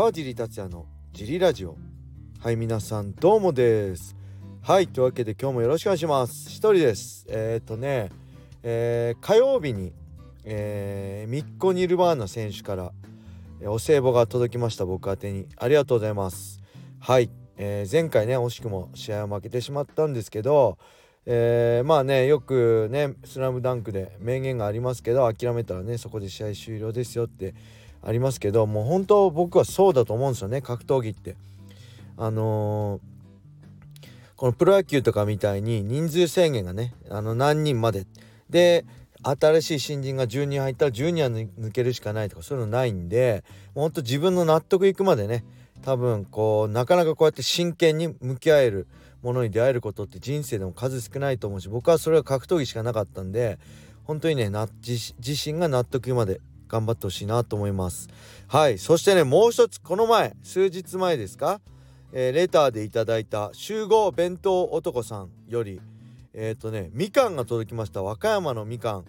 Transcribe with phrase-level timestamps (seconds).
[0.00, 1.76] 川尻達也のジリラジオ。
[2.38, 4.16] はい皆さんどうもです。
[4.62, 6.48] はいというわけで今日もよろしくお願いします。
[6.48, 7.26] 一人です。
[7.28, 8.08] えー、っとね、
[8.62, 9.92] えー、火曜日に、
[10.44, 12.92] えー、ミッコ・ニルバーナ選手から
[13.66, 14.86] お歳暮が届きました。
[14.86, 15.46] 僕宛てに。
[15.58, 16.62] ありがとうございます。
[16.98, 20.78] はい、えー、前回ね惜しくも試合を負けてしまったんですけど
[21.26, 27.54] えー、まあねよくね「スラムダンクで名言がありますけど諦めたらねそこで試合終了ですよって
[28.02, 31.36] ありますけどもう本当僕はそうだと思うんですよね格闘技って。
[32.16, 38.06] あのー、このプロ野球とかみたいに人数制限がねあの何人まで
[38.50, 38.84] で
[39.22, 45.44] 新しい新人が10人入ったら10人は抜けるしかないとかそういうのないんでほんと自分の納得いくまでね
[45.82, 48.86] 多分こうなかなかこうやって真剣に向き合える
[49.22, 53.58] ものに出会えることって人生でも数少ないと思うし僕はそれは格闘技しかなかったんで
[54.04, 58.08] 本当にね自身が納得まで頑張ってほしいなと思います。
[58.46, 58.78] はい。
[58.78, 61.60] そしてねもう一つこの前数日前ですか、
[62.12, 65.80] えー、レターでいただいた集合弁当男さんより
[66.32, 68.02] えっ、ー、とねみかんが届きました。
[68.02, 69.04] 和歌山のみかん。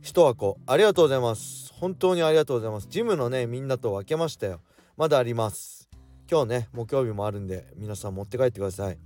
[0.00, 0.58] 一箱。
[0.66, 1.72] ありがとうございます。
[1.72, 2.86] 本当にありがとうございます。
[2.88, 4.60] ジムのねみんなと分けましたよ。
[4.96, 5.88] まだあります。
[6.30, 8.98] 今日ね木曜日もあるんで皆さん持って帰ってください。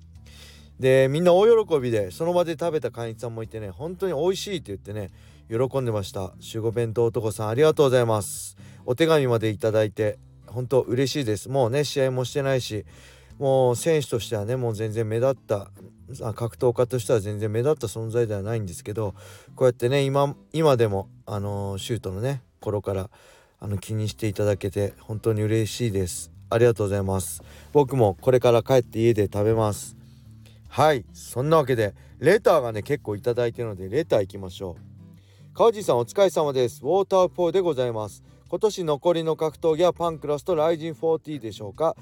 [0.78, 5.10] でみんな大喜びでその場で食べた会員さんもいてね本当に美味しいって言ってね
[5.48, 6.32] 喜んでました。
[6.40, 8.56] 守護弁当男さんありがとうございます。
[8.84, 11.48] お手紙までいただいて本当嬉しいです。
[11.48, 12.84] もうね試合もしてないし
[13.38, 15.70] もう選手としてはねもう全然目立った
[16.34, 19.14] 格闘家としては全然目立った存在ではないんですけど
[19.56, 23.10] こうやってね今今でもあのシュートのね頃から
[23.60, 26.30] あの気にしていただけて本当に嬉しいです。
[26.50, 27.42] ありがとうございます。
[27.72, 29.96] 僕もこれから帰って家で食べます。
[30.68, 31.04] はい。
[31.12, 34.87] そんなわけでレターがね結構頂いてるのでレター行きましょう。
[35.58, 36.82] 川地さんお疲れ様です。
[36.82, 38.22] ウォーターポーでございます。
[38.48, 41.96] 今年残りの格闘技はパンクラスとライジン40でしょうか。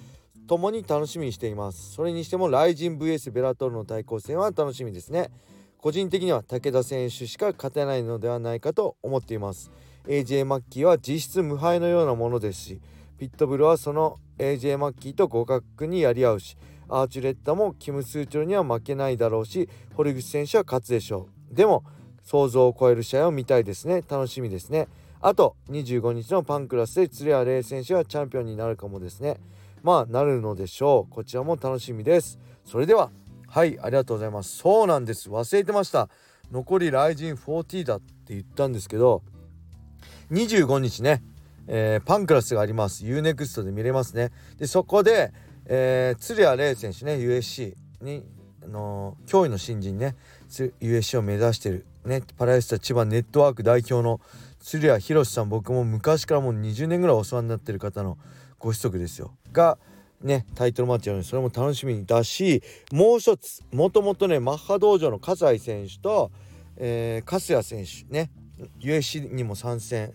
[0.47, 1.95] 共に楽しみにしています。
[1.95, 5.31] それにしてもライジン VS ベラトルの対抗戦は楽しみですね。
[5.79, 9.71] 個人的には武田選手しか勝てないのではないかと思っています。
[10.07, 12.81] AJ マッキーは実質無敗のようなものですし
[13.19, 16.59] ピットブルはその AJ マッキーと互角にやり合うし
[16.91, 21.55] アーチュレッタもキム・スーチョルには負けないだろうし堀口選手は勝つでしょう。
[21.55, 21.85] でも
[22.27, 24.05] 想像を超える試合を見たいですね。
[24.07, 24.89] 楽しみですね。
[25.23, 29.39] あと25日のパンクラスで鶴谷玲選手はチャンピオンになるかもですね。
[29.83, 31.13] まあなるのでしょう。
[31.13, 32.39] こちらも楽しみです。
[32.67, 33.11] それでは
[33.49, 34.59] はいありがとうございます。
[34.59, 35.31] そうなんです。
[35.31, 36.11] 忘れてました。
[36.53, 39.23] 残りライジン40だって言ったんですけど
[40.31, 41.25] 25日ね、
[41.67, 43.05] えー、パンクラスがあります。
[43.05, 44.31] UNEXT で見れますね。
[44.59, 45.33] でそこで
[45.69, 48.25] えー、鶴谷玲選手ね USC に、
[48.63, 50.15] あのー、驚異の新人ね
[50.49, 54.21] USC を目指してるねパラエスタ千葉ネットワーク代表の
[54.61, 58.17] 鶴谷博さん僕も昔からもう20年ぐらいお世話になってる方の
[58.59, 59.37] ご子息ですよ。
[59.53, 59.79] が
[60.23, 62.63] ねタイトルマッチやるのでそれも楽しみだし
[62.93, 66.31] もう一つもともとねマッハ道場の葛西選手と、
[66.77, 68.31] えー、粕谷選手ね
[68.81, 70.13] USC にも参戦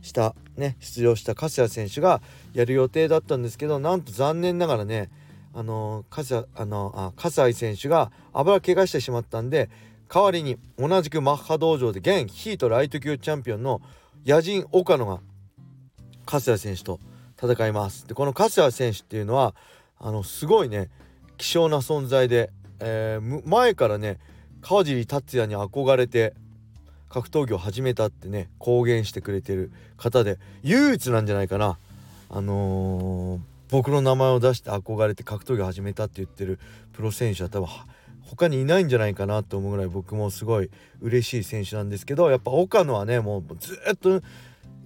[0.00, 2.22] したね出場した粕谷選手が
[2.54, 5.10] やる予定だったんですけどなんと残念ながらね
[5.54, 9.68] あの粕あの葛西選手が油怪我してしまったんで
[10.12, 13.80] 代わりに同じくマッハ道場で現ヒートライト級チャンピオンの
[14.26, 15.20] 野人岡野が
[16.26, 17.00] 粕谷選手と
[17.42, 18.06] 戦います。
[18.06, 19.54] でこの粕谷選手っていうのは
[19.98, 20.90] あのすごいね
[21.38, 22.50] 希少な存在で、
[22.80, 24.18] えー、前からね
[24.60, 26.34] 川尻達也に憧れて
[27.08, 31.78] 格闘技を始めたってね公言してくれてる方で唯一なんじゃないかな
[32.28, 33.40] あのー、
[33.70, 36.58] 僕の名前を出して憧れて格闘技を始めたって言ってる
[36.92, 37.68] プロ選手は多分
[38.34, 40.70] 他にいないんじゃないかなと思うぐらい僕もすごい
[41.02, 44.22] 嬉しい選手なんですけどやっぱ岡野はねもうずっと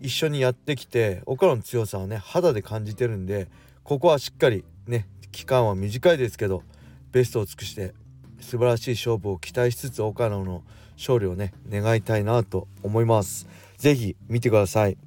[0.00, 3.46] 一緒にやってきて岡野の強さはね肌で感じてるんで
[3.84, 6.64] ここはしっかりね期間は短いですけど
[7.12, 7.94] ベストを尽くして
[8.40, 10.64] 素晴らしい勝負を期待しつつ岡野の
[10.96, 13.46] 勝利をね願いたいなと思います。
[13.76, 14.99] 是非見てください。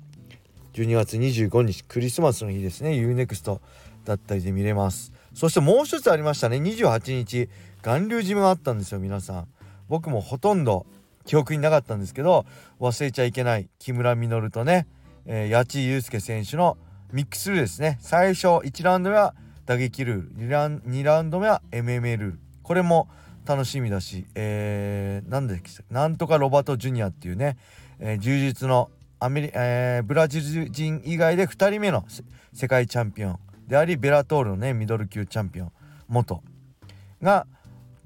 [0.74, 2.92] 12月25日クリスマスの日ですね。
[2.92, 3.60] UNEXT
[4.06, 5.12] だったりで見れます。
[5.34, 6.58] そしてもう一つありましたね。
[6.58, 7.50] 28日
[7.82, 9.48] 巌流島あったんですよ皆さん。
[9.88, 10.86] 僕もほとんど
[11.26, 12.46] 記憶になかったんですけど
[12.80, 14.88] 忘れちゃいけない木村稔とね、
[15.26, 16.78] えー、八千祐介選手の
[17.12, 17.98] ミックスルールですね。
[18.02, 19.34] 最初1ラウンド目は
[19.66, 22.40] 打撃ルール2ラウンド目は MMA ルール。
[22.64, 23.10] これも
[23.46, 27.58] 楽しみだし、えー、なんでなんとかロバート・ジュニアっていうね、
[28.00, 32.06] えー、柔術のアメリ、えー、ブラジル人以外で2人目の
[32.54, 35.72] 世界チャンピオンでありベラトールのねミドル級チャンピオン
[36.08, 36.42] 元
[37.22, 37.48] が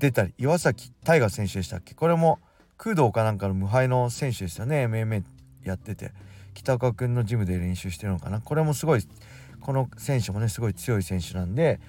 [0.03, 1.93] 出たり岩崎大河選手でしたっけ？
[1.93, 2.39] これも
[2.77, 4.85] 空洞かなんかの無敗の選手ですよね。
[4.85, 5.23] MMA
[5.63, 6.11] やってて。
[6.53, 8.41] 北岡君のジムで練習してるのかな？
[8.41, 9.07] これもすごい
[9.61, 11.79] この選手もねすごい強い選手なんで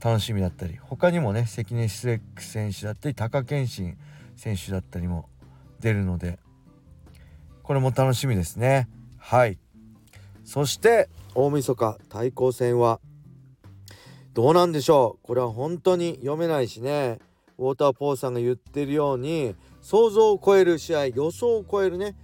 [0.00, 3.98] 楽しみだったり他にもね関根シレック選手だったり貴健信
[4.36, 5.28] 選手だったりも
[5.80, 6.38] 出るので
[7.64, 8.88] これも楽しみですね。
[9.18, 9.58] はい。
[10.44, 13.00] そして大晦日対抗戦は
[14.32, 15.26] どうなんでしょう？
[15.26, 17.18] これは本当に読めないしね。
[17.58, 22.16] ウォーターポーさんが言ってるように想像を超える試合予想を超えるね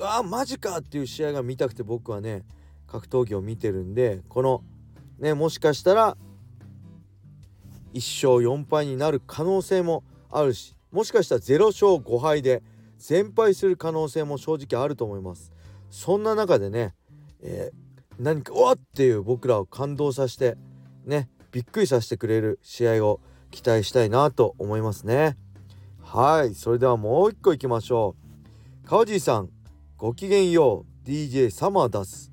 [0.00, 2.42] ああマジかっていう試合が見たくて僕はね
[2.86, 4.62] 格闘技を見てるんでこの
[5.18, 6.16] ねもしかしたら
[7.92, 12.62] 1勝4敗になる可能性もあるしもしかしたら0勝5敗で
[12.98, 15.52] 全敗する可能性も正直あると思います。
[15.88, 16.94] そんな中でね、
[17.42, 20.56] えー、何かうわっていう僕らを感動させて
[21.04, 25.36] ねびっくりさせてくれる試合を期待したいなと思いますね。
[26.02, 28.16] はいそれではもう一個いきましょ
[28.84, 28.88] う。
[28.88, 29.50] 川尻さん
[29.96, 32.30] ごきげんよう DJ サマーダス。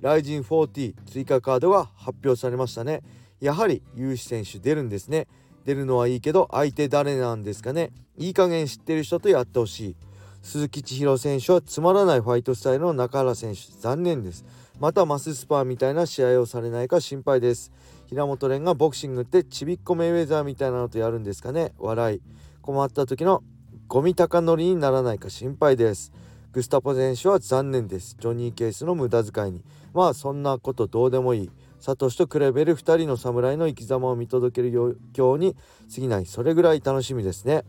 [0.00, 3.02] ライジン40追加カードが発表されましたね。
[3.40, 5.28] やはり有志選手出るんですね。
[5.64, 7.90] 出るのはいいけど相手誰なんですかね。
[8.16, 9.96] いい加減知ってる人とやってほしい。
[10.42, 13.60] 鈴木千尋選手はつまらないファイトスタイルの中原選手。
[13.80, 14.44] 残念です。
[14.78, 17.70] またマススパーみたいな試合をされないか心配です。
[18.10, 21.72] 平本蓮がボクシングってちびっこメイウェザーみたいなのとやるんですかね。
[21.78, 22.20] 笑い。
[22.60, 23.44] 困った時の
[23.86, 26.12] ゴミ高乗りにならないか心配です。
[26.50, 28.16] グスタポ選手は残念です。
[28.18, 29.62] ジョニーケースの無駄遣いに。
[29.94, 31.50] まあそんなことどうでもいい。
[31.78, 35.54] サトシと比べる2人の侍の生き様を見届ける余興に
[35.94, 36.26] 過ぎない。
[36.26, 37.62] それぐらい楽しみですね。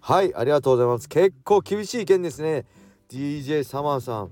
[0.00, 1.08] はいありがとうございます。
[1.10, 2.64] 結構厳しい意見ですね。
[3.10, 4.30] DJ サマーさん。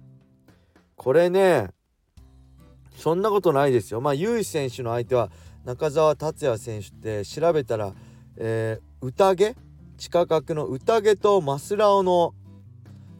[0.96, 1.68] これね
[2.96, 4.00] そんなことないですよ。
[4.00, 5.30] まあユー選手の相手は
[5.64, 7.92] 中澤達也選手って調べたら、
[8.36, 9.54] えー、宴？
[9.96, 12.32] 地下格の宴とマスラオの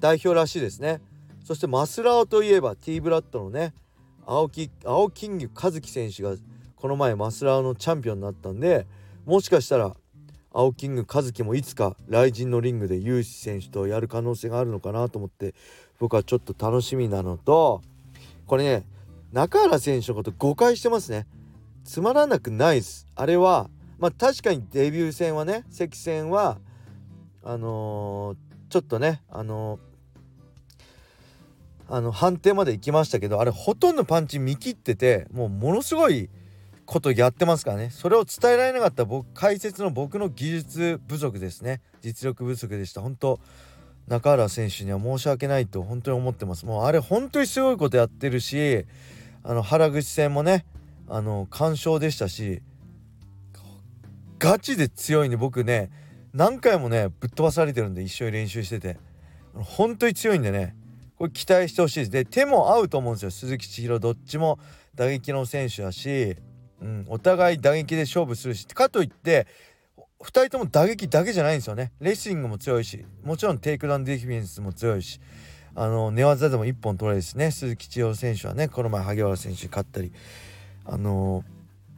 [0.00, 1.02] 代表らしいですね。
[1.44, 3.74] そしてマスラオといえば T ブラッドのね
[4.24, 6.36] 青木青金魚和樹選手が
[6.76, 8.86] この前マスラーのチャンピオンになったんで
[9.26, 9.94] もしかしたら
[10.52, 15.54] 青キング和樹もいつか雷神のリングでユーシ選手とやる可能性があるのかなと思って
[15.98, 17.82] 僕はちょっと楽しみなのと
[18.46, 18.84] これね
[19.32, 21.26] 中原選手のこと誤解してますね。
[21.84, 23.06] つまらなくないです。
[23.14, 26.58] あれはまあ確かにデビュー戦はね関戦は
[27.42, 29.90] あのー、ちょっとねあのー
[31.92, 36.30] あの判定まで行きましたけどあれほとんどパンチ見切っててもうものすごい
[36.86, 37.90] ことやってますからね。
[37.90, 41.80] それを伝えられなかった僕解説の僕の技術不足ですね。
[42.00, 43.00] 実力不足でした。
[43.00, 43.40] 本当
[44.06, 46.64] 中原選手には申し訳ないと本当に思ってます。
[46.64, 48.86] もうあれ本当にすごいことやってるし
[49.42, 50.64] あの原口戦もね
[51.10, 52.62] あの完勝でしたし
[54.38, 55.90] ガチで強いんで僕ね
[56.32, 58.96] 何回もねぶっ飛ばされてるんで一緒に練習してて。
[59.54, 60.76] 本当に強いんでね
[61.16, 62.10] これ期待してほしいです。
[62.10, 63.30] で手も合うと思うんですよ。
[63.30, 64.58] 鈴木千尋どっちも
[64.94, 66.36] 打撃の選手だし、
[66.80, 69.46] うん、お互い打撃で勝負するしかといって
[70.20, 71.92] 2人とも打撃だけじゃないんですよね。
[72.00, 75.20] レスリングも強いしもちろんテイクダウンディフェンスも強いし
[75.74, 77.50] あの寝技でも1本取れるしね。
[77.50, 80.12] 鈴木千裕選手はねこの前萩原選手に勝ったり。
[80.84, 81.44] あの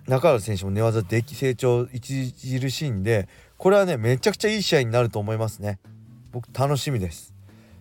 [0.06, 5.78] 中原選手も寝技で成長著しいんでこれはねめちゃくちゃいい試合になると思いますね。
[6.32, 7.34] 僕楽しみです。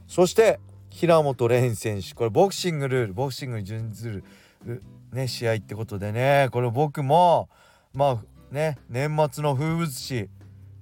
[0.07, 0.59] そして
[0.89, 2.13] 平本蓮選手。
[2.13, 4.23] これボクシングルールボクシングに準ず
[4.65, 4.83] る、
[5.13, 6.49] ね、試合ってことでね。
[6.51, 7.49] これ僕も
[7.93, 8.21] ま
[8.51, 10.29] あね年末の風物詩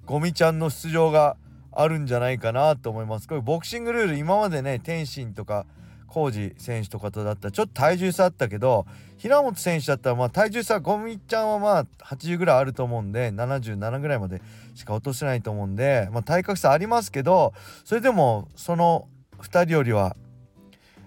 [0.04, 1.36] ゴミちゃんの出場が
[1.72, 3.28] あるんじゃないかなと思います。
[3.28, 5.64] これボクシングルール今までね天心とか
[6.10, 8.84] 浩二選手とかとだったらちょっと体重差あったけど
[9.16, 14.42] 平本選手だったらまあ体重差ゴミちゃんはまあ80ぐらいあると思うんで77ぐらいまで
[14.74, 20.16] しか落とせないと思うんで、まあ、体格差ありますけどそれでもその2人よりは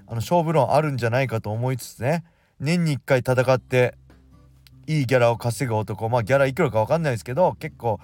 [0.08, 2.24] あの勝負論あるんじゃないかと思いつつね
[2.60, 3.96] 年に1回戦って
[4.88, 8.00] いいギャラを稼ぐ男まあギャラいくらか分かんないですけど結構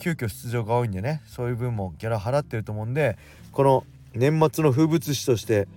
[0.00, 3.18] 急遽出場が多いんでねそういう分もギャラ払ってると思うんで
[3.52, 5.68] この年末の風物詩として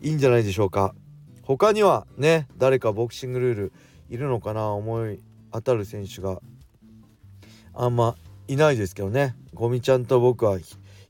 [0.00, 0.94] いいんじゃないでしょうか。
[1.42, 3.72] 他にはね誰かボクシングルール
[4.10, 4.68] いるのかな？
[4.70, 5.20] 思い
[5.52, 6.40] 当たる選手が。
[7.74, 8.16] あんま
[8.48, 9.34] いないですけどね。
[9.54, 10.58] ゴミちゃんと僕は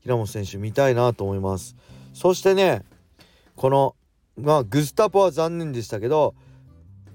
[0.01, 1.75] 平本選手見たいなと思います。
[2.13, 2.83] そしてね
[3.55, 3.95] この
[4.37, 6.35] まあグスタポは残念でしたけど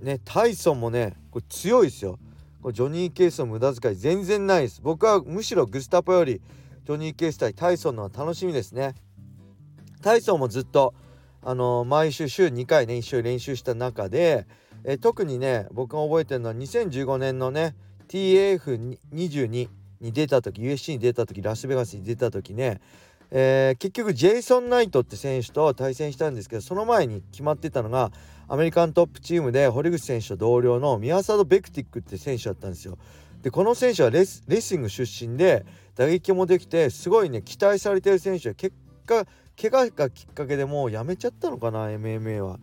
[0.00, 2.18] ねタイソンもねこれ強いですよ。
[2.62, 4.80] これジョニー・ケースの無駄遣い全然ないです。
[4.82, 6.40] 僕はむしろグスタポより
[6.84, 8.94] ジョニー・ケース対タイソンのは楽しみですね。
[10.02, 10.94] タイソンもずっと
[11.46, 14.46] あの毎週週2回ね一緒に練習した中で
[14.84, 17.76] え特にね僕が覚えてるのは2015年のね
[18.08, 19.68] TAF22
[20.00, 22.80] に出た時 USC に出た時ラスベガスに出た時ね
[23.36, 28.12] えー、結局ジェイソン・ナイトって選手と対戦したんですけどその前に決まってたのが
[28.46, 32.96] アメリカントップチームで堀口選手と同僚のミアサド・ベクティックって選手だったんですよ。
[33.42, 38.74] でこの選手はレスレスリング出身で打撃もできてすごいね期待されてる選手で結
[39.04, 39.26] 果
[39.60, 42.58] 怪我がきっかけでもうやめちゃったのかな MMA は。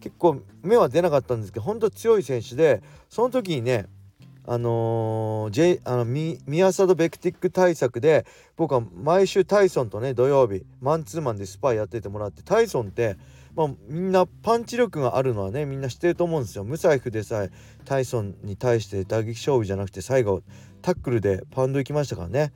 [0.00, 3.86] 結構目は出なかったんですけど本当強い選手でその時にね
[4.48, 8.24] あのー、J、あのミミアサド・ベクティック対策で
[8.56, 13.16] 僕は毎週タイソンとね土曜日マンツーマンでスパイやっててもらってタイソンって、
[13.56, 16.62] まあ、みんなパンチ力があるのはねみんな知ってると思うんですよ。
[16.62, 17.50] 無財布でさえ
[17.84, 20.42] タイソンに対して打撃勝負じゃなくて最後
[20.80, 22.52] タックルでパウンド行きましたからね。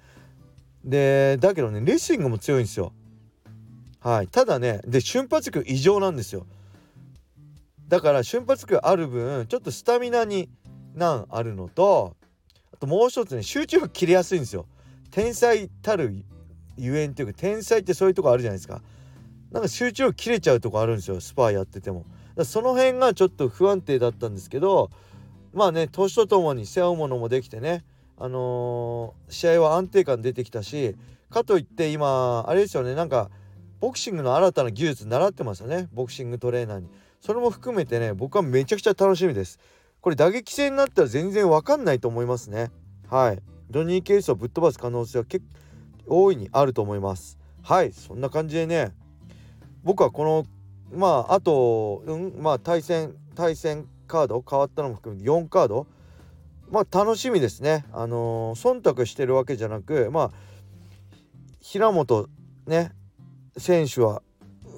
[0.85, 2.93] でだけどねレスリングも強いんですよ。
[4.01, 4.29] はい。
[4.29, 6.47] ただねで瞬発力異常なんですよ。
[7.89, 10.49] だから瞬発力ある分ちょっとスタミナに
[10.95, 12.17] 難あるのと
[12.73, 14.67] あともう一つね集中力切れやすいんですよ。
[15.11, 16.25] 天才たる
[16.77, 18.81] ゆえんっていうか天才ってそういうとこあるじゃないですか。
[19.51, 22.05] なんか集中力切れちゃうとこあるんですよスパーやってても。
[22.45, 24.91] その辺がちょっと不安定だったんですけど
[25.53, 27.85] まあね年とともに背負うものもできてね
[28.17, 30.95] あのー、試合は安定感出てきたし
[31.31, 33.31] かといって今あれですよねなんか
[33.81, 35.89] ボクシングの新たな技術習ってますよね。
[35.93, 36.89] ボクシングトレーナーに。
[37.21, 39.59] それも含めてね僕はめちゃくちゃ楽しみです。
[40.01, 42.71] これ打撃戦になったら全然わかんないと思いますね。
[43.09, 43.43] はい。
[43.71, 45.45] ジョニー・ケースをぶっ飛ばす可能性は結
[46.07, 47.39] 構大いにあると思います。
[47.63, 47.93] はい。
[47.93, 48.93] そんな感じでね
[49.83, 50.45] 僕はこの
[50.93, 55.87] まああと、うん、まあ対戦対戦カード変わったのも含めて4カード。
[56.71, 57.87] まあ楽しみですね。
[57.93, 60.31] あのー、忖度してるわけじゃなくまあ
[61.61, 62.29] 平本
[62.67, 62.93] ね
[63.61, 64.23] 選手は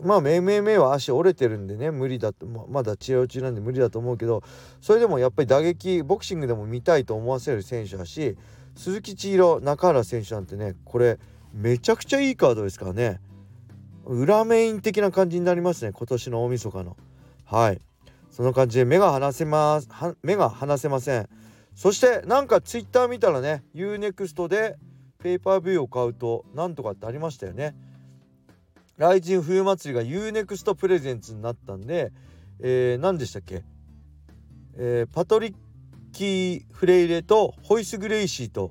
[0.05, 4.43] まあ MMA は足折れてるんでね無理だとまだ治療中なんで無理だと思うけど
[4.81, 8.37] それでもやっぱり打撃ボクシングでも見たいと思わせる選手だし
[8.75, 11.19] 鈴木千尋中原選手なんてねこれ
[11.55, 13.21] めちゃくちゃいいカードですからね。
[14.05, 16.97] 裏メイン的な感じになりますね今年の大晦日の。
[17.45, 17.81] はい。
[18.31, 19.89] その感じで目が離せます
[20.23, 21.29] 目が離せません。
[21.75, 24.77] そしてなんかツイッター見たらね UNEXT で
[25.23, 27.75] ペーパービューを買うとなんとかってありましたよね。
[29.03, 32.13] 雷神冬祭りが UNEXT プレゼンツになったんで、
[32.61, 33.65] えー、何でしたっけ、
[34.77, 35.55] えー、パトリッ
[36.13, 38.71] キー・フレイレとホイス・グレイシーと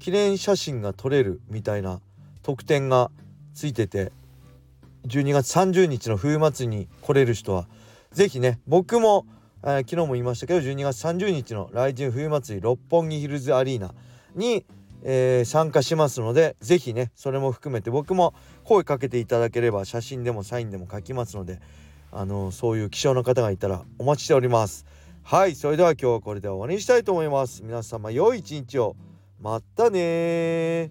[0.00, 2.00] 記念写真が撮れるみたいな
[2.42, 3.12] 特典が
[3.54, 4.10] ついてて
[5.06, 7.68] 12月30日の冬祭りに来れる人は
[8.10, 9.24] 是非ね僕も、
[9.62, 13.94] えー、昨日も言いましたけど12月30日の雷神冬祭り六本木ヒルズアリーナ
[14.34, 14.64] に、
[15.02, 21.60] えー、参加しますので是非ねそれも含めて僕も声かけていただければ写真でもサインでも書きますので
[22.12, 24.84] あのそういう希少な方がいたらお待ちしております。
[25.22, 27.62] はいそれでは今日はこれで終わりにしたいと思います。
[27.62, 28.96] 皆様良い一日を。
[29.40, 30.90] またね